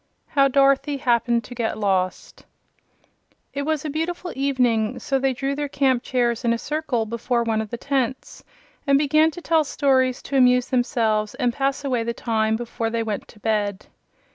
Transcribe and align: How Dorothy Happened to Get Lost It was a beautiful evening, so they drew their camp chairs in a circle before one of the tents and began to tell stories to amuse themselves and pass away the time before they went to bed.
How 0.29 0.47
Dorothy 0.47 0.97
Happened 0.97 1.43
to 1.43 1.53
Get 1.53 1.77
Lost 1.77 2.43
It 3.53 3.61
was 3.61 3.85
a 3.85 3.89
beautiful 3.91 4.33
evening, 4.35 4.97
so 4.97 5.19
they 5.19 5.31
drew 5.31 5.53
their 5.53 5.69
camp 5.69 6.01
chairs 6.01 6.43
in 6.43 6.53
a 6.53 6.57
circle 6.57 7.05
before 7.05 7.43
one 7.43 7.61
of 7.61 7.69
the 7.69 7.77
tents 7.77 8.43
and 8.87 8.97
began 8.97 9.29
to 9.29 9.41
tell 9.43 9.63
stories 9.63 10.23
to 10.23 10.37
amuse 10.37 10.69
themselves 10.69 11.35
and 11.35 11.53
pass 11.53 11.83
away 11.85 12.01
the 12.01 12.15
time 12.15 12.55
before 12.55 12.89
they 12.89 13.03
went 13.03 13.27
to 13.27 13.39
bed. 13.39 13.85